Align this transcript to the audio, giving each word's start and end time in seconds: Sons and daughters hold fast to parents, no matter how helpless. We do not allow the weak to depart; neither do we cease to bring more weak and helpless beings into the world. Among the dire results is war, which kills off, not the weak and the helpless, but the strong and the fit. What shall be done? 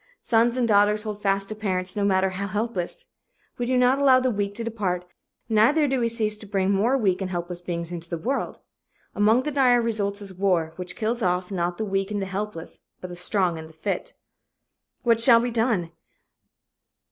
Sons 0.23 0.57
and 0.57 0.67
daughters 0.67 1.03
hold 1.03 1.21
fast 1.21 1.47
to 1.49 1.55
parents, 1.55 1.95
no 1.95 2.03
matter 2.03 2.29
how 2.31 2.47
helpless. 2.47 3.05
We 3.59 3.67
do 3.67 3.77
not 3.77 4.01
allow 4.01 4.19
the 4.19 4.31
weak 4.31 4.55
to 4.55 4.63
depart; 4.63 5.05
neither 5.47 5.87
do 5.87 5.99
we 5.99 6.09
cease 6.09 6.39
to 6.39 6.47
bring 6.47 6.71
more 6.71 6.97
weak 6.97 7.21
and 7.21 7.29
helpless 7.29 7.61
beings 7.61 7.91
into 7.91 8.09
the 8.09 8.17
world. 8.17 8.57
Among 9.13 9.41
the 9.43 9.51
dire 9.51 9.79
results 9.79 10.19
is 10.19 10.33
war, 10.33 10.73
which 10.75 10.95
kills 10.95 11.21
off, 11.21 11.51
not 11.51 11.77
the 11.77 11.85
weak 11.85 12.09
and 12.09 12.19
the 12.19 12.25
helpless, 12.25 12.79
but 12.99 13.11
the 13.11 13.15
strong 13.15 13.59
and 13.59 13.69
the 13.69 13.73
fit. 13.73 14.15
What 15.03 15.19
shall 15.19 15.39
be 15.39 15.51
done? 15.51 15.91